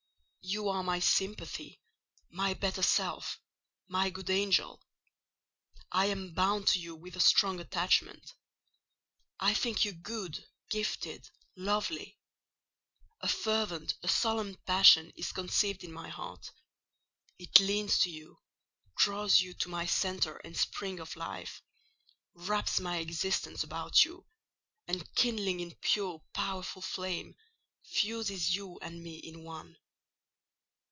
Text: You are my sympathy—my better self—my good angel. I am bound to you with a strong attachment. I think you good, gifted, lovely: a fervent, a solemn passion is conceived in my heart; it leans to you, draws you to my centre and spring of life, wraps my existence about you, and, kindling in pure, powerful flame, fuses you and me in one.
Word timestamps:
You 0.43 0.67
are 0.69 0.83
my 0.83 0.99
sympathy—my 0.99 2.55
better 2.55 2.81
self—my 2.81 4.09
good 4.09 4.29
angel. 4.29 4.81
I 5.91 6.07
am 6.07 6.33
bound 6.33 6.67
to 6.69 6.79
you 6.79 6.95
with 6.95 7.15
a 7.15 7.19
strong 7.21 7.59
attachment. 7.59 8.33
I 9.39 9.53
think 9.53 9.85
you 9.85 9.93
good, 9.93 10.43
gifted, 10.69 11.29
lovely: 11.55 12.17
a 13.21 13.29
fervent, 13.29 13.93
a 14.01 14.07
solemn 14.09 14.55
passion 14.65 15.13
is 15.15 15.31
conceived 15.31 15.83
in 15.85 15.93
my 15.93 16.09
heart; 16.09 16.51
it 17.37 17.59
leans 17.59 17.99
to 17.99 18.09
you, 18.09 18.39
draws 18.97 19.39
you 19.39 19.53
to 19.53 19.69
my 19.69 19.85
centre 19.85 20.37
and 20.37 20.57
spring 20.57 20.99
of 20.99 21.15
life, 21.15 21.61
wraps 22.33 22.79
my 22.79 22.97
existence 22.97 23.63
about 23.63 24.03
you, 24.03 24.25
and, 24.87 25.15
kindling 25.15 25.59
in 25.59 25.75
pure, 25.81 26.23
powerful 26.33 26.81
flame, 26.81 27.35
fuses 27.85 28.53
you 28.55 28.79
and 28.81 29.01
me 29.01 29.17
in 29.19 29.43
one. 29.43 29.77